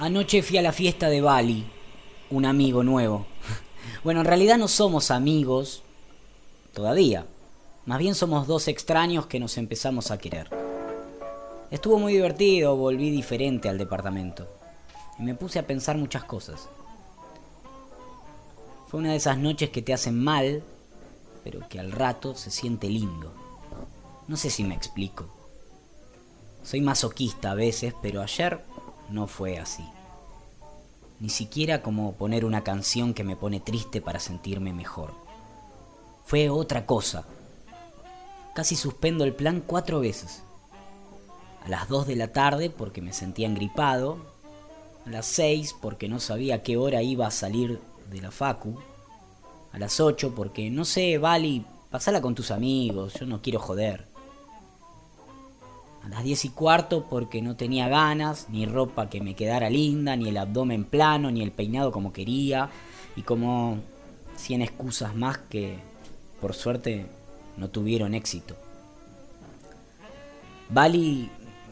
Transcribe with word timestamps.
Anoche 0.00 0.42
fui 0.42 0.56
a 0.56 0.62
la 0.62 0.70
fiesta 0.70 1.08
de 1.08 1.20
Bali, 1.20 1.66
un 2.30 2.46
amigo 2.46 2.82
nuevo. 2.84 3.26
Bueno, 4.04 4.20
en 4.20 4.26
realidad 4.26 4.58
no 4.58 4.68
somos 4.68 5.10
amigos 5.10 5.82
todavía. 6.72 7.26
Más 7.84 7.98
bien 7.98 8.14
somos 8.14 8.46
dos 8.46 8.68
extraños 8.68 9.26
que 9.26 9.40
nos 9.40 9.58
empezamos 9.58 10.10
a 10.10 10.18
querer. 10.18 10.48
Estuvo 11.70 11.98
muy 11.98 12.12
divertido, 12.12 12.76
volví 12.76 13.10
diferente 13.10 13.68
al 13.68 13.76
departamento. 13.76 14.46
Y 15.18 15.22
me 15.22 15.34
puse 15.34 15.58
a 15.58 15.66
pensar 15.66 15.96
muchas 15.96 16.22
cosas. 16.22 16.68
Fue 18.86 19.00
una 19.00 19.10
de 19.10 19.16
esas 19.16 19.38
noches 19.38 19.70
que 19.70 19.82
te 19.82 19.94
hacen 19.94 20.22
mal, 20.22 20.62
pero 21.42 21.68
que 21.68 21.80
al 21.80 21.90
rato 21.90 22.36
se 22.36 22.52
siente 22.52 22.88
lindo. 22.88 23.32
No 24.28 24.36
sé 24.36 24.50
si 24.50 24.62
me 24.62 24.76
explico. 24.76 25.26
Soy 26.62 26.82
masoquista 26.82 27.50
a 27.50 27.56
veces, 27.56 27.94
pero 28.00 28.22
ayer 28.22 28.60
no 29.08 29.26
fue 29.26 29.58
así. 29.58 29.84
Ni 31.20 31.28
siquiera 31.28 31.82
como 31.82 32.12
poner 32.12 32.44
una 32.44 32.62
canción 32.62 33.14
que 33.14 33.24
me 33.24 33.36
pone 33.36 33.60
triste 33.60 34.00
para 34.00 34.20
sentirme 34.20 34.72
mejor. 34.72 35.12
Fue 36.24 36.48
otra 36.50 36.86
cosa. 36.86 37.24
Casi 38.54 38.76
suspendo 38.76 39.24
el 39.24 39.34
plan 39.34 39.62
cuatro 39.66 40.00
veces. 40.00 40.42
A 41.64 41.68
las 41.68 41.88
dos 41.88 42.06
de 42.06 42.16
la 42.16 42.32
tarde 42.32 42.70
porque 42.70 43.02
me 43.02 43.12
sentía 43.12 43.48
engripado. 43.48 44.18
A 45.06 45.10
las 45.10 45.26
seis 45.26 45.74
porque 45.80 46.08
no 46.08 46.20
sabía 46.20 46.62
qué 46.62 46.76
hora 46.76 47.02
iba 47.02 47.26
a 47.26 47.32
salir 47.32 47.80
de 48.10 48.20
la 48.20 48.30
facu. 48.30 48.78
A 49.72 49.78
las 49.78 50.00
ocho 50.00 50.34
porque 50.34 50.70
no 50.70 50.84
sé, 50.84 51.18
Vali, 51.18 51.64
pasala 51.90 52.20
con 52.20 52.34
tus 52.34 52.50
amigos, 52.50 53.14
yo 53.14 53.26
no 53.26 53.42
quiero 53.42 53.58
joder 53.58 54.07
a 56.04 56.08
las 56.08 56.24
10 56.24 56.46
y 56.46 56.48
cuarto 56.50 57.06
porque 57.08 57.42
no 57.42 57.56
tenía 57.56 57.88
ganas, 57.88 58.48
ni 58.50 58.66
ropa 58.66 59.08
que 59.10 59.20
me 59.20 59.34
quedara 59.34 59.70
linda, 59.70 60.16
ni 60.16 60.28
el 60.28 60.36
abdomen 60.36 60.84
plano, 60.84 61.30
ni 61.30 61.42
el 61.42 61.52
peinado 61.52 61.92
como 61.92 62.12
quería, 62.12 62.70
y 63.16 63.22
como 63.22 63.78
100 64.36 64.62
excusas 64.62 65.14
más 65.14 65.38
que 65.38 65.78
por 66.40 66.54
suerte 66.54 67.06
no 67.56 67.68
tuvieron 67.68 68.14
éxito. 68.14 68.56
Bali, 70.70 71.30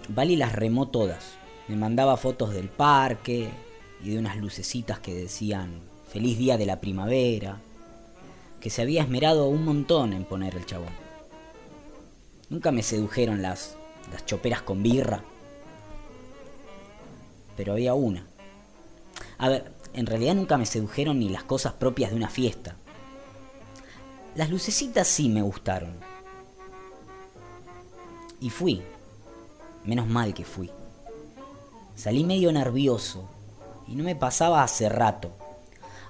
Bali 0.09 0.37
las 0.37 0.53
remó 0.53 0.89
todas. 0.89 1.35
Me 1.69 1.77
mandaba 1.77 2.17
fotos 2.17 2.55
del 2.55 2.69
parque 2.69 3.51
y 4.03 4.11
de 4.11 4.19
unas 4.19 4.37
lucecitas 4.37 4.99
que 4.99 5.15
decían 5.15 5.81
feliz 6.09 6.39
día 6.39 6.57
de 6.57 6.67
la 6.67 6.81
primavera, 6.81 7.59
que 8.61 8.71
se 8.71 8.83
había 8.83 9.03
esmerado 9.03 9.49
un 9.49 9.65
montón 9.65 10.13
en 10.13 10.25
poner 10.25 10.57
el 10.57 10.67
chabón. 10.67 10.93
Nunca 12.49 12.73
me 12.73 12.83
sedujeron 12.83 13.43
las 13.43 13.77
las 14.13 14.25
choperas 14.27 14.63
con 14.63 14.83
birra. 14.83 15.23
Pero 17.57 17.73
había 17.73 17.95
una. 17.95 18.27
A 19.39 19.49
ver, 19.49 19.73
en 19.93 20.07
realidad 20.07 20.35
nunca 20.35 20.59
me 20.59 20.67
sedujeron 20.67 21.19
ni 21.19 21.29
las 21.29 21.45
cosas 21.45 21.73
propias 21.73 22.11
de 22.11 22.17
una 22.17 22.29
fiesta. 22.29 22.77
Las 24.35 24.51
lucecitas 24.51 25.09
sí 25.09 25.29
me 25.29 25.43
gustaron. 25.43 25.95
Y 28.41 28.51
fui. 28.51 28.83
Menos 29.85 30.07
mal 30.07 30.35
que 30.35 30.45
fui. 30.45 30.71
Salí 31.95 32.25
medio 32.25 32.53
nervioso 32.53 33.27
y 33.87 33.95
no 33.95 34.05
me 34.05 34.17
pasaba 34.17 34.63
hace 34.63 34.89
rato. 34.89 35.33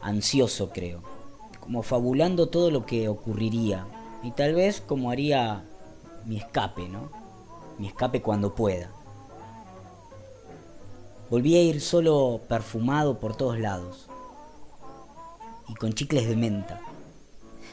Ansioso 0.00 0.70
creo. 0.70 1.02
Como 1.60 1.82
fabulando 1.82 2.48
todo 2.48 2.70
lo 2.72 2.86
que 2.86 3.08
ocurriría. 3.08 3.86
Y 4.24 4.32
tal 4.32 4.54
vez 4.54 4.80
como 4.80 5.10
haría 5.12 5.64
mi 6.24 6.38
escape, 6.38 6.88
¿no? 6.88 7.25
Mi 7.78 7.88
escape 7.88 8.22
cuando 8.22 8.54
pueda. 8.54 8.90
Volví 11.30 11.56
a 11.56 11.62
ir 11.62 11.80
solo 11.80 12.40
perfumado 12.48 13.18
por 13.18 13.36
todos 13.36 13.58
lados 13.58 14.06
y 15.68 15.74
con 15.74 15.92
chicles 15.92 16.28
de 16.28 16.36
menta. 16.36 16.80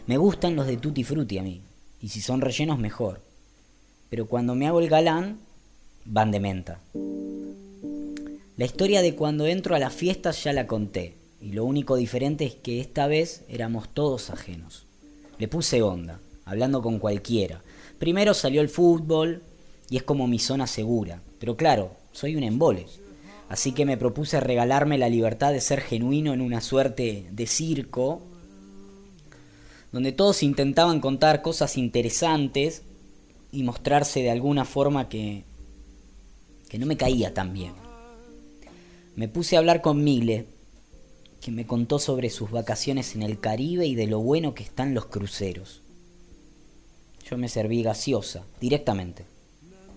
Me 0.07 0.17
gustan 0.17 0.55
los 0.55 0.67
de 0.67 0.77
tutti 0.77 1.03
frutti 1.03 1.37
a 1.37 1.43
mí, 1.43 1.61
y 2.01 2.09
si 2.09 2.19
son 2.19 2.41
rellenos 2.41 2.79
mejor. 2.79 3.21
Pero 4.09 4.27
cuando 4.27 4.55
me 4.55 4.67
hago 4.67 4.79
el 4.79 4.89
galán, 4.89 5.39
van 6.05 6.31
de 6.31 6.39
menta. 6.39 6.79
La 8.57 8.65
historia 8.65 9.01
de 9.01 9.15
cuando 9.15 9.47
entro 9.47 9.75
a 9.75 9.79
las 9.79 9.93
fiestas 9.93 10.43
ya 10.43 10.51
la 10.53 10.67
conté, 10.67 11.15
y 11.41 11.53
lo 11.53 11.65
único 11.65 11.95
diferente 11.95 12.45
es 12.45 12.55
que 12.55 12.79
esta 12.79 13.07
vez 13.07 13.43
éramos 13.47 13.89
todos 13.89 14.29
ajenos. 14.29 14.85
Le 15.37 15.47
puse 15.47 15.81
onda, 15.81 16.19
hablando 16.45 16.81
con 16.81 16.99
cualquiera. 16.99 17.61
Primero 17.99 18.33
salió 18.33 18.61
el 18.61 18.69
fútbol, 18.69 19.41
y 19.89 19.97
es 19.97 20.03
como 20.03 20.27
mi 20.27 20.39
zona 20.39 20.67
segura. 20.67 21.21
Pero 21.39 21.55
claro, 21.57 21.91
soy 22.11 22.35
un 22.35 22.43
embole. 22.43 22.87
Así 23.49 23.71
que 23.73 23.85
me 23.85 23.97
propuse 23.97 24.39
regalarme 24.39 24.97
la 24.97 25.09
libertad 25.09 25.51
de 25.51 25.61
ser 25.61 25.81
genuino 25.81 26.33
en 26.33 26.41
una 26.41 26.61
suerte 26.61 27.27
de 27.31 27.45
circo, 27.45 28.21
donde 29.91 30.11
todos 30.11 30.41
intentaban 30.41 30.99
contar 30.99 31.41
cosas 31.41 31.77
interesantes 31.77 32.81
y 33.51 33.63
mostrarse 33.63 34.21
de 34.21 34.31
alguna 34.31 34.65
forma 34.65 35.07
que, 35.07 35.43
que 36.67 36.79
no 36.79 36.87
me 36.87 36.97
caía 36.97 37.33
tan 37.33 37.53
bien. 37.53 37.73
Me 39.15 39.27
puse 39.27 39.55
a 39.55 39.59
hablar 39.59 39.81
con 39.81 40.03
Mile, 40.03 40.47
que 41.39 41.51
me 41.51 41.67
contó 41.67 41.99
sobre 41.99 42.31
sus 42.31 42.49
vacaciones 42.49 43.13
en 43.13 43.21
el 43.21 43.39
Caribe 43.39 43.85
y 43.85 43.93
de 43.93 44.07
lo 44.07 44.19
bueno 44.19 44.55
que 44.55 44.63
están 44.63 44.95
los 44.95 45.05
cruceros. 45.05 45.81
Yo 47.29 47.37
me 47.37 47.49
serví 47.49 47.83
gaseosa, 47.83 48.43
directamente. 48.59 49.25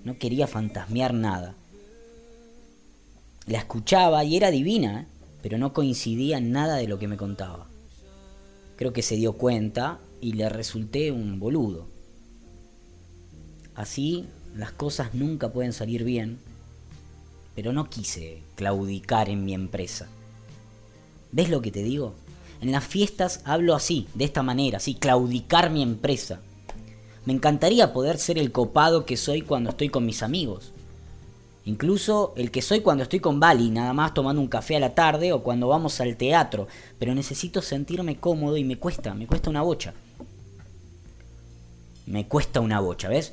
No 0.06 0.19
quería 0.21 0.47
fantasmear 0.47 1.12
nada. 1.15 1.56
La 3.49 3.59
escuchaba 3.59 4.22
y 4.22 4.37
era 4.37 4.53
divina, 4.53 5.00
¿eh? 5.00 5.06
pero 5.43 5.59
no 5.59 5.72
coincidía 5.72 6.39
nada 6.39 6.77
de 6.77 6.87
lo 6.87 7.00
que 7.00 7.09
me 7.09 7.17
contaba. 7.17 7.67
Creo 8.77 8.93
que 8.93 9.03
se 9.03 9.16
dio 9.16 9.33
cuenta 9.33 9.99
y 10.21 10.34
le 10.34 10.49
resulté 10.49 11.11
un 11.11 11.41
boludo. 11.41 11.89
Así 13.75 14.27
las 14.55 14.71
cosas 14.71 15.12
nunca 15.12 15.53
pueden 15.53 15.72
salir 15.72 16.05
bien, 16.05 16.39
pero 17.56 17.72
no 17.72 17.91
quise 17.91 18.43
claudicar 18.55 19.28
en 19.28 19.45
mi 19.45 19.55
empresa. 19.55 20.06
¿Ves 21.33 21.50
lo 21.50 21.61
que 21.61 21.72
te 21.72 21.83
digo? 21.83 22.15
En 22.61 22.71
las 22.71 22.84
fiestas 22.84 23.41
hablo 23.43 23.75
así, 23.75 24.06
de 24.15 24.27
esta 24.27 24.45
manera, 24.45 24.77
así, 24.77 24.95
claudicar 24.95 25.71
mi 25.71 25.83
empresa. 25.83 26.43
Me 27.26 27.32
encantaría 27.32 27.92
poder 27.92 28.19
ser 28.19 28.38
el 28.38 28.53
copado 28.53 29.04
que 29.04 29.16
soy 29.16 29.42
cuando 29.42 29.70
estoy 29.70 29.88
con 29.88 30.06
mis 30.06 30.22
amigos. 30.22 30.72
Incluso 31.64 32.32
el 32.37 32.53
que 32.53 32.62
soy 32.62 32.81
cuando 32.81 33.03
estoy 33.03 33.19
con 33.19 33.41
Bali, 33.41 33.69
nada 33.70 33.92
más 33.92 34.14
tomando 34.14 34.41
un 34.41 34.47
café 34.47 34.76
a 34.76 34.81
la 34.81 34.94
tarde 34.94 35.32
o 35.32 35.42
cuando 35.42 35.66
vamos 35.66 36.00
al 36.00 36.16
teatro. 36.16 36.69
Pero 37.00 37.16
necesito 37.16 37.60
sentirme 37.60 38.20
cómodo 38.20 38.56
y 38.56 38.62
me 38.62 38.78
cuesta, 38.78 39.12
me 39.12 39.26
cuesta 39.26 39.50
una 39.50 39.62
bocha. 39.62 39.92
Me 42.06 42.28
cuesta 42.28 42.60
una 42.60 42.78
bocha, 42.78 43.09
¿ves? 43.09 43.32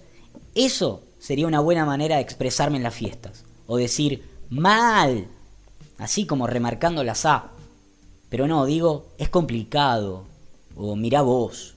Eso 0.55 1.03
sería 1.19 1.45
una 1.45 1.59
buena 1.59 1.85
manera 1.85 2.15
de 2.15 2.23
expresarme 2.23 2.77
en 2.77 2.83
las 2.83 2.95
fiestas. 2.95 3.45
O 3.67 3.77
decir, 3.77 4.23
mal. 4.49 5.27
Así 5.99 6.25
como 6.25 6.47
remarcando 6.47 7.03
las 7.03 7.27
A. 7.27 7.51
Pero 8.29 8.47
no, 8.47 8.65
digo, 8.65 9.05
es 9.19 9.29
complicado. 9.29 10.23
O 10.75 10.95
mira 10.95 11.21
vos 11.21 11.75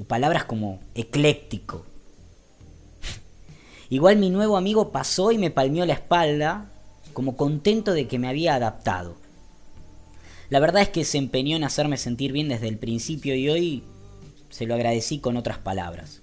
o 0.00 0.04
palabras 0.04 0.44
como 0.44 0.80
ecléctico. 0.94 1.84
Igual 3.88 4.16
mi 4.16 4.30
nuevo 4.30 4.56
amigo 4.56 4.92
pasó 4.92 5.32
y 5.32 5.38
me 5.38 5.50
palmeó 5.50 5.84
la 5.84 5.94
espalda, 5.94 6.70
como 7.12 7.36
contento 7.36 7.92
de 7.92 8.06
que 8.06 8.18
me 8.18 8.28
había 8.28 8.54
adaptado. 8.54 9.16
La 10.48 10.60
verdad 10.60 10.82
es 10.82 10.88
que 10.88 11.04
se 11.04 11.18
empeñó 11.18 11.56
en 11.56 11.64
hacerme 11.64 11.96
sentir 11.96 12.32
bien 12.32 12.48
desde 12.48 12.68
el 12.68 12.78
principio 12.78 13.34
y 13.34 13.48
hoy 13.48 13.82
se 14.48 14.66
lo 14.66 14.74
agradecí 14.74 15.18
con 15.18 15.36
otras 15.36 15.58
palabras. 15.58 16.22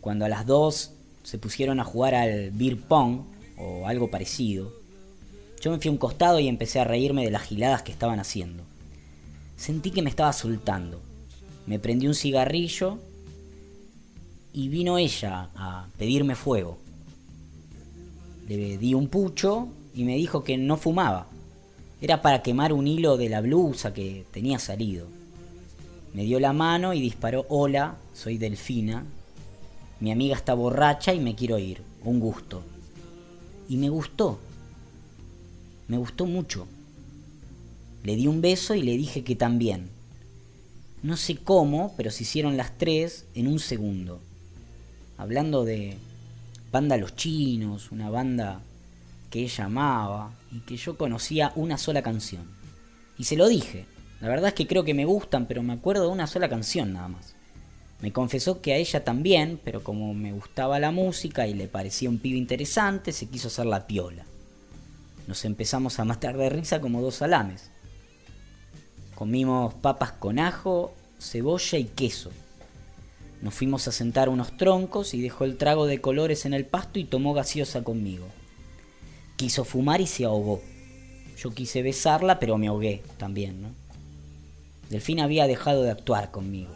Cuando 0.00 0.26
a 0.26 0.28
las 0.28 0.46
dos 0.46 0.92
se 1.22 1.38
pusieron 1.38 1.80
a 1.80 1.84
jugar 1.84 2.14
al 2.14 2.50
beer 2.50 2.78
pong 2.78 3.22
o 3.56 3.86
algo 3.86 4.10
parecido, 4.10 4.72
yo 5.60 5.70
me 5.70 5.78
fui 5.78 5.88
a 5.88 5.92
un 5.92 5.98
costado 5.98 6.38
y 6.38 6.48
empecé 6.48 6.80
a 6.80 6.84
reírme 6.84 7.24
de 7.24 7.30
las 7.30 7.42
giladas 7.42 7.82
que 7.82 7.92
estaban 7.92 8.20
haciendo. 8.20 8.62
Sentí 9.56 9.90
que 9.90 10.02
me 10.02 10.10
estaba 10.10 10.32
soltando 10.34 11.00
me 11.66 11.78
prendí 11.78 12.06
un 12.06 12.14
cigarrillo 12.14 12.98
y 14.52 14.68
vino 14.68 14.98
ella 14.98 15.50
a 15.54 15.86
pedirme 15.98 16.34
fuego. 16.34 16.78
Le 18.48 18.76
di 18.78 18.94
un 18.94 19.08
pucho 19.08 19.68
y 19.94 20.04
me 20.04 20.16
dijo 20.16 20.44
que 20.44 20.56
no 20.56 20.76
fumaba. 20.76 21.26
Era 22.00 22.20
para 22.20 22.42
quemar 22.42 22.72
un 22.72 22.86
hilo 22.86 23.16
de 23.16 23.28
la 23.28 23.40
blusa 23.40 23.94
que 23.94 24.26
tenía 24.30 24.58
salido. 24.58 25.06
Me 26.12 26.24
dio 26.24 26.38
la 26.38 26.52
mano 26.52 26.92
y 26.92 27.00
disparó, 27.00 27.46
hola, 27.48 27.96
soy 28.12 28.38
Delfina. 28.38 29.04
Mi 30.00 30.12
amiga 30.12 30.36
está 30.36 30.54
borracha 30.54 31.14
y 31.14 31.20
me 31.20 31.34
quiero 31.34 31.58
ir. 31.58 31.82
Un 32.04 32.20
gusto. 32.20 32.62
Y 33.68 33.78
me 33.78 33.88
gustó. 33.88 34.38
Me 35.88 35.96
gustó 35.96 36.26
mucho. 36.26 36.66
Le 38.02 38.16
di 38.16 38.26
un 38.26 38.42
beso 38.42 38.74
y 38.74 38.82
le 38.82 38.96
dije 38.96 39.24
que 39.24 39.34
también. 39.34 39.88
No 41.04 41.18
sé 41.18 41.36
cómo, 41.36 41.92
pero 41.98 42.10
se 42.10 42.22
hicieron 42.22 42.56
las 42.56 42.78
tres 42.78 43.26
en 43.34 43.46
un 43.46 43.58
segundo. 43.58 44.22
Hablando 45.18 45.66
de 45.66 45.98
Banda 46.72 46.96
Los 46.96 47.14
Chinos, 47.14 47.92
una 47.92 48.08
banda 48.08 48.62
que 49.28 49.40
ella 49.40 49.66
amaba 49.66 50.32
y 50.50 50.60
que 50.60 50.78
yo 50.78 50.96
conocía 50.96 51.52
una 51.56 51.76
sola 51.76 52.00
canción. 52.00 52.48
Y 53.18 53.24
se 53.24 53.36
lo 53.36 53.48
dije. 53.48 53.84
La 54.22 54.28
verdad 54.28 54.48
es 54.48 54.54
que 54.54 54.66
creo 54.66 54.84
que 54.84 54.94
me 54.94 55.04
gustan, 55.04 55.44
pero 55.44 55.62
me 55.62 55.74
acuerdo 55.74 56.04
de 56.04 56.12
una 56.12 56.26
sola 56.26 56.48
canción 56.48 56.94
nada 56.94 57.08
más. 57.08 57.34
Me 58.00 58.10
confesó 58.10 58.62
que 58.62 58.72
a 58.72 58.78
ella 58.78 59.04
también, 59.04 59.60
pero 59.62 59.84
como 59.84 60.14
me 60.14 60.32
gustaba 60.32 60.80
la 60.80 60.90
música 60.90 61.46
y 61.46 61.52
le 61.52 61.68
parecía 61.68 62.08
un 62.08 62.18
pibe 62.18 62.38
interesante, 62.38 63.12
se 63.12 63.28
quiso 63.28 63.48
hacer 63.48 63.66
la 63.66 63.86
piola. 63.86 64.24
Nos 65.26 65.44
empezamos 65.44 66.00
a 66.00 66.06
matar 66.06 66.38
de 66.38 66.48
risa 66.48 66.80
como 66.80 67.02
dos 67.02 67.16
salames. 67.16 67.73
Comimos 69.14 69.74
papas 69.74 70.12
con 70.12 70.38
ajo, 70.38 70.92
cebolla 71.20 71.78
y 71.78 71.84
queso. 71.84 72.30
Nos 73.42 73.54
fuimos 73.54 73.86
a 73.86 73.92
sentar 73.92 74.28
unos 74.28 74.56
troncos 74.56 75.14
y 75.14 75.20
dejó 75.20 75.44
el 75.44 75.56
trago 75.56 75.86
de 75.86 76.00
colores 76.00 76.46
en 76.46 76.54
el 76.54 76.64
pasto 76.64 76.98
y 76.98 77.04
tomó 77.04 77.34
gaseosa 77.34 77.84
conmigo. 77.84 78.26
Quiso 79.36 79.64
fumar 79.64 80.00
y 80.00 80.06
se 80.06 80.24
ahogó. 80.24 80.60
Yo 81.36 81.50
quise 81.50 81.82
besarla, 81.82 82.38
pero 82.38 82.56
me 82.58 82.68
ahogué 82.68 83.02
también, 83.18 83.60
¿no? 83.60 83.68
Delfín 84.88 85.20
había 85.20 85.46
dejado 85.46 85.82
de 85.82 85.90
actuar 85.90 86.30
conmigo. 86.30 86.72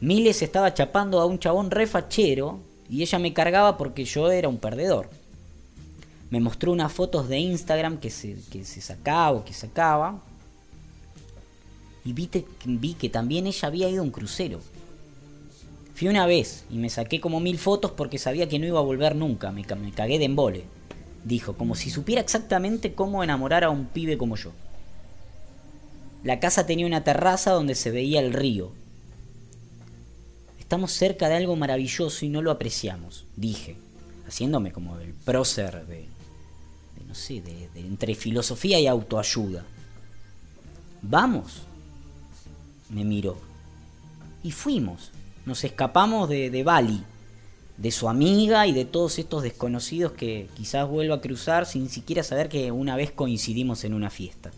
Miles 0.00 0.42
estaba 0.42 0.74
chapando 0.74 1.20
a 1.20 1.26
un 1.26 1.38
chabón 1.38 1.70
refachero 1.70 2.60
y 2.88 3.02
ella 3.02 3.18
me 3.18 3.32
cargaba 3.32 3.76
porque 3.76 4.04
yo 4.04 4.30
era 4.30 4.48
un 4.48 4.58
perdedor. 4.58 5.08
Me 6.30 6.40
mostró 6.40 6.72
unas 6.72 6.92
fotos 6.92 7.28
de 7.28 7.38
Instagram 7.38 7.98
que 7.98 8.10
se, 8.10 8.36
que 8.50 8.64
se 8.64 8.80
sacaba 8.80 9.38
o 9.38 9.44
que 9.44 9.52
sacaba. 9.52 10.22
Y 12.04 12.12
vi, 12.12 12.94
que 12.94 13.08
también 13.08 13.46
ella 13.46 13.68
había 13.68 13.88
ido 13.88 14.00
a 14.00 14.04
un 14.04 14.10
crucero. 14.10 14.60
Fui 15.94 16.08
una 16.08 16.26
vez 16.26 16.64
y 16.70 16.76
me 16.76 16.90
saqué 16.90 17.20
como 17.20 17.40
mil 17.40 17.58
fotos 17.58 17.92
porque 17.92 18.18
sabía 18.18 18.48
que 18.48 18.58
no 18.58 18.66
iba 18.66 18.78
a 18.78 18.82
volver 18.82 19.16
nunca. 19.16 19.52
Me, 19.52 19.64
cagué 19.64 20.18
de 20.18 20.24
embole 20.24 20.64
dijo, 21.24 21.54
como 21.54 21.74
si 21.74 21.90
supiera 21.90 22.20
exactamente 22.20 22.94
cómo 22.94 23.24
enamorar 23.24 23.64
a 23.64 23.70
un 23.70 23.86
pibe 23.86 24.18
como 24.18 24.36
yo. 24.36 24.52
La 26.22 26.40
casa 26.40 26.66
tenía 26.66 26.86
una 26.86 27.04
terraza 27.04 27.50
donde 27.50 27.74
se 27.74 27.90
veía 27.90 28.20
el 28.20 28.32
río. 28.32 28.72
Estamos 30.58 30.92
cerca 30.92 31.28
de 31.28 31.36
algo 31.36 31.56
maravilloso 31.56 32.24
y 32.24 32.28
no 32.28 32.42
lo 32.42 32.50
apreciamos, 32.50 33.26
dije, 33.36 33.76
haciéndome 34.26 34.72
como 34.72 34.98
el 34.98 35.12
prócer 35.12 35.86
de, 35.86 36.06
no 37.06 37.14
sé, 37.14 37.42
de, 37.42 37.68
entre 37.80 38.14
filosofía 38.14 38.80
y 38.80 38.86
autoayuda. 38.86 39.64
Vamos, 41.02 41.62
me 42.90 43.04
miró. 43.04 43.36
Y 44.42 44.50
fuimos. 44.52 45.10
Nos 45.46 45.64
escapamos 45.64 46.28
de, 46.28 46.50
de 46.50 46.64
Bali 46.64 47.04
de 47.76 47.90
su 47.90 48.08
amiga 48.08 48.66
y 48.66 48.72
de 48.72 48.84
todos 48.84 49.18
estos 49.18 49.42
desconocidos 49.42 50.12
que 50.12 50.48
quizás 50.54 50.88
vuelva 50.88 51.16
a 51.16 51.20
cruzar 51.20 51.66
sin 51.66 51.88
siquiera 51.88 52.22
saber 52.22 52.48
que 52.48 52.70
una 52.70 52.96
vez 52.96 53.10
coincidimos 53.10 53.84
en 53.84 53.94
una 53.94 54.10
fiesta. 54.10 54.52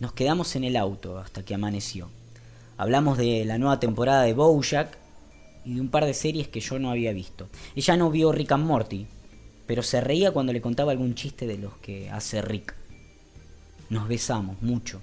Nos 0.00 0.12
quedamos 0.12 0.54
en 0.56 0.64
el 0.64 0.76
auto 0.76 1.18
hasta 1.18 1.44
que 1.44 1.54
amaneció. 1.54 2.08
Hablamos 2.76 3.18
de 3.18 3.44
la 3.44 3.58
nueva 3.58 3.80
temporada 3.80 4.22
de 4.22 4.32
Bojack 4.32 4.98
y 5.64 5.74
de 5.74 5.80
un 5.80 5.88
par 5.88 6.04
de 6.04 6.14
series 6.14 6.48
que 6.48 6.60
yo 6.60 6.78
no 6.78 6.90
había 6.90 7.12
visto. 7.12 7.48
Ella 7.74 7.96
no 7.96 8.10
vio 8.10 8.32
Rick 8.32 8.52
and 8.52 8.66
Morty, 8.66 9.06
pero 9.66 9.82
se 9.82 10.00
reía 10.00 10.32
cuando 10.32 10.52
le 10.52 10.60
contaba 10.60 10.92
algún 10.92 11.14
chiste 11.14 11.46
de 11.46 11.58
los 11.58 11.74
que 11.78 12.10
hace 12.10 12.42
Rick. 12.42 12.74
Nos 13.90 14.08
besamos 14.08 14.60
mucho. 14.62 15.00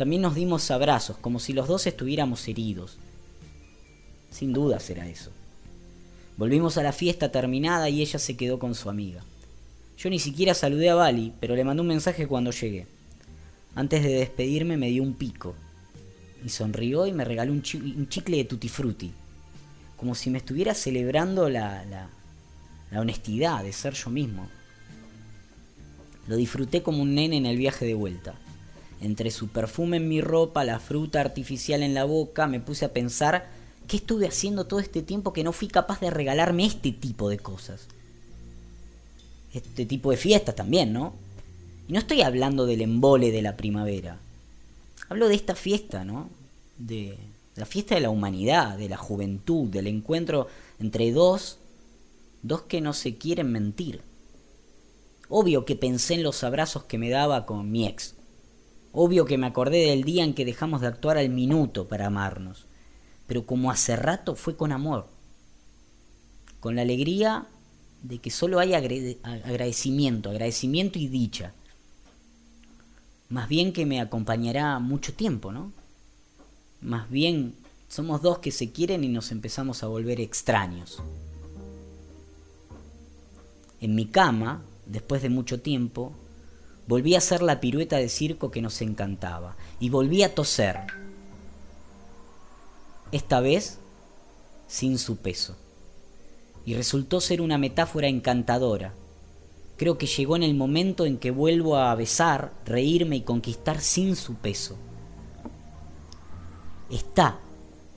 También 0.00 0.22
nos 0.22 0.34
dimos 0.34 0.70
abrazos, 0.70 1.18
como 1.18 1.38
si 1.38 1.52
los 1.52 1.68
dos 1.68 1.86
estuviéramos 1.86 2.48
heridos. 2.48 2.96
Sin 4.30 4.54
duda 4.54 4.80
será 4.80 5.06
eso. 5.06 5.30
Volvimos 6.38 6.78
a 6.78 6.82
la 6.82 6.94
fiesta 6.94 7.30
terminada 7.30 7.90
y 7.90 8.00
ella 8.00 8.18
se 8.18 8.34
quedó 8.34 8.58
con 8.58 8.74
su 8.74 8.88
amiga. 8.88 9.22
Yo 9.98 10.08
ni 10.08 10.18
siquiera 10.18 10.54
saludé 10.54 10.88
a 10.88 10.94
Bali, 10.94 11.34
pero 11.38 11.54
le 11.54 11.64
mandé 11.64 11.82
un 11.82 11.88
mensaje 11.88 12.26
cuando 12.26 12.50
llegué. 12.50 12.86
Antes 13.74 14.02
de 14.02 14.08
despedirme 14.08 14.78
me 14.78 14.88
dio 14.88 15.02
un 15.02 15.12
pico. 15.12 15.54
Y 16.42 16.48
sonrió 16.48 17.06
y 17.06 17.12
me 17.12 17.26
regaló 17.26 17.52
un, 17.52 17.60
chicle 17.60 18.38
de 18.38 18.44
tutti 18.44 18.70
frutti. 18.70 19.12
Como 19.98 20.14
si 20.14 20.30
me 20.30 20.38
estuviera 20.38 20.72
celebrando 20.72 21.50
la, 21.50 21.84
la, 21.84 22.08
la 22.90 23.00
honestidad 23.02 23.62
de 23.62 23.74
ser 23.74 23.92
yo 23.92 24.08
mismo. 24.08 24.48
Lo 26.26 26.36
disfruté 26.36 26.82
como 26.82 27.02
un 27.02 27.14
nene 27.14 27.36
en 27.36 27.44
el 27.44 27.58
viaje 27.58 27.84
de 27.84 27.92
vuelta. 27.92 28.34
Entre 29.00 29.30
su 29.30 29.48
perfume 29.48 29.96
en 29.98 30.08
mi 30.08 30.20
ropa, 30.20 30.64
la 30.64 30.78
fruta 30.78 31.20
artificial 31.20 31.82
en 31.82 31.94
la 31.94 32.04
boca, 32.04 32.46
me 32.46 32.60
puse 32.60 32.84
a 32.84 32.92
pensar 32.92 33.60
¿Qué 33.90 33.96
estuve 33.96 34.28
haciendo 34.28 34.68
todo 34.68 34.78
este 34.78 35.02
tiempo 35.02 35.32
que 35.32 35.42
no 35.42 35.52
fui 35.52 35.66
capaz 35.66 35.98
de 35.98 36.10
regalarme 36.10 36.64
este 36.64 36.92
tipo 36.92 37.28
de 37.28 37.40
cosas? 37.40 37.88
Este 39.52 39.84
tipo 39.84 40.12
de 40.12 40.16
fiestas 40.16 40.54
también, 40.54 40.92
¿no? 40.92 41.12
Y 41.88 41.94
no 41.94 41.98
estoy 41.98 42.22
hablando 42.22 42.66
del 42.66 42.82
embole 42.82 43.32
de 43.32 43.42
la 43.42 43.56
primavera. 43.56 44.16
Hablo 45.08 45.26
de 45.26 45.34
esta 45.34 45.56
fiesta, 45.56 46.04
¿no? 46.04 46.30
De 46.78 47.18
la 47.56 47.66
fiesta 47.66 47.96
de 47.96 48.02
la 48.02 48.10
humanidad, 48.10 48.78
de 48.78 48.88
la 48.88 48.96
juventud, 48.96 49.66
del 49.68 49.88
encuentro 49.88 50.46
entre 50.78 51.10
dos, 51.10 51.58
dos 52.42 52.62
que 52.62 52.80
no 52.80 52.92
se 52.92 53.16
quieren 53.16 53.50
mentir. 53.50 54.02
Obvio 55.28 55.64
que 55.64 55.74
pensé 55.74 56.14
en 56.14 56.22
los 56.22 56.44
abrazos 56.44 56.84
que 56.84 56.96
me 56.96 57.10
daba 57.10 57.44
con 57.44 57.72
mi 57.72 57.88
ex. 57.88 58.14
Obvio 58.92 59.24
que 59.24 59.38
me 59.38 59.46
acordé 59.46 59.86
del 59.86 60.04
día 60.04 60.24
en 60.24 60.34
que 60.34 60.44
dejamos 60.44 60.80
de 60.80 60.88
actuar 60.88 61.18
al 61.18 61.30
minuto 61.30 61.88
para 61.88 62.06
amarnos 62.06 62.66
pero 63.30 63.46
como 63.46 63.70
hace 63.70 63.94
rato 63.94 64.34
fue 64.34 64.56
con 64.56 64.72
amor, 64.72 65.06
con 66.58 66.74
la 66.74 66.82
alegría 66.82 67.46
de 68.02 68.18
que 68.18 68.28
solo 68.28 68.58
hay 68.58 68.74
agradecimiento, 68.74 70.30
agradecimiento 70.30 70.98
y 70.98 71.06
dicha. 71.06 71.52
Más 73.28 73.48
bien 73.48 73.72
que 73.72 73.86
me 73.86 74.00
acompañará 74.00 74.80
mucho 74.80 75.14
tiempo, 75.14 75.52
¿no? 75.52 75.70
Más 76.80 77.08
bien 77.08 77.54
somos 77.88 78.20
dos 78.20 78.40
que 78.40 78.50
se 78.50 78.72
quieren 78.72 79.04
y 79.04 79.08
nos 79.08 79.30
empezamos 79.30 79.84
a 79.84 79.86
volver 79.86 80.20
extraños. 80.20 81.00
En 83.80 83.94
mi 83.94 84.06
cama, 84.06 84.60
después 84.86 85.22
de 85.22 85.28
mucho 85.28 85.60
tiempo, 85.60 86.14
volví 86.90 87.14
a 87.14 87.18
hacer 87.18 87.40
la 87.40 87.60
pirueta 87.60 87.98
de 87.98 88.08
circo 88.08 88.50
que 88.50 88.60
nos 88.60 88.82
encantaba 88.82 89.54
y 89.78 89.90
volví 89.90 90.24
a 90.24 90.34
toser 90.34 90.80
esta 93.12 93.38
vez 93.38 93.78
sin 94.66 94.98
su 94.98 95.18
peso. 95.18 95.56
Y 96.66 96.74
resultó 96.74 97.20
ser 97.20 97.42
una 97.42 97.58
metáfora 97.58 98.08
encantadora. 98.08 98.92
Creo 99.76 99.98
que 99.98 100.06
llegó 100.06 100.34
en 100.34 100.42
el 100.42 100.54
momento 100.54 101.06
en 101.06 101.18
que 101.18 101.30
vuelvo 101.30 101.76
a 101.76 101.94
besar, 101.94 102.52
reírme 102.66 103.14
y 103.14 103.20
conquistar 103.20 103.80
sin 103.80 104.16
su 104.16 104.34
peso. 104.34 104.76
Está, 106.90 107.38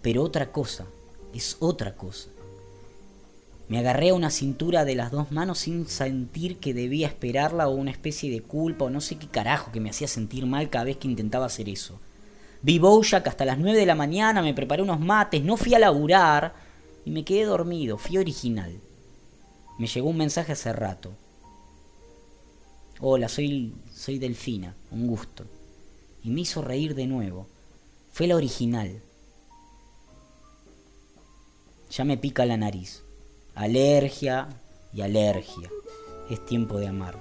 pero 0.03 0.21
otra 0.21 0.51
cosa, 0.51 0.85
es 1.33 1.57
otra 1.59 1.95
cosa. 1.95 2.29
Me 3.69 3.79
agarré 3.79 4.09
a 4.09 4.13
una 4.13 4.29
cintura 4.29 4.85
de 4.85 4.95
las 4.95 5.11
dos 5.11 5.31
manos 5.31 5.59
sin 5.59 5.87
sentir 5.87 6.57
que 6.57 6.73
debía 6.73 7.07
esperarla 7.07 7.67
o 7.67 7.75
una 7.75 7.91
especie 7.91 8.29
de 8.29 8.41
culpa 8.41 8.85
o 8.85 8.89
no 8.89 8.99
sé 8.99 9.17
qué 9.17 9.27
carajo 9.27 9.71
que 9.71 9.79
me 9.79 9.89
hacía 9.89 10.07
sentir 10.07 10.45
mal 10.45 10.69
cada 10.69 10.85
vez 10.85 10.97
que 10.97 11.07
intentaba 11.07 11.45
hacer 11.45 11.69
eso. 11.69 11.99
Vi 12.61 12.79
Bojack 12.79 13.27
hasta 13.27 13.45
las 13.45 13.57
9 13.57 13.77
de 13.77 13.85
la 13.85 13.95
mañana, 13.95 14.41
me 14.41 14.53
preparé 14.53 14.83
unos 14.83 14.99
mates, 14.99 15.43
no 15.43 15.57
fui 15.57 15.73
a 15.73 15.79
laburar 15.79 16.53
y 17.05 17.11
me 17.11 17.23
quedé 17.23 17.45
dormido, 17.45 17.97
fui 17.97 18.17
original. 18.17 18.79
Me 19.79 19.87
llegó 19.87 20.09
un 20.09 20.17
mensaje 20.17 20.51
hace 20.51 20.71
rato. 20.71 21.13
Hola, 22.99 23.27
soy, 23.27 23.73
soy 23.93 24.19
Delfina, 24.19 24.75
un 24.91 25.07
gusto. 25.07 25.45
Y 26.23 26.29
me 26.29 26.41
hizo 26.41 26.61
reír 26.61 26.95
de 26.95 27.07
nuevo. 27.07 27.47
Fue 28.11 28.27
la 28.27 28.35
original. 28.35 29.01
Ya 31.89 32.05
me 32.05 32.17
pica 32.17 32.45
la 32.45 32.55
nariz. 32.55 33.03
Alergia 33.55 34.47
y 34.93 35.01
alergia. 35.01 35.69
Es 36.29 36.45
tiempo 36.45 36.79
de 36.79 36.87
amar. 36.87 37.17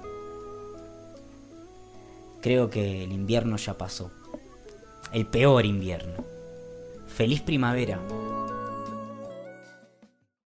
Creo 2.41 2.69
que 2.69 3.03
el 3.03 3.11
invierno 3.11 3.57
ya 3.57 3.77
pasó 3.77 4.11
el 5.13 5.27
peor 5.27 5.65
invierno. 5.65 6.25
Feliz 7.07 7.41
primavera. 7.41 7.99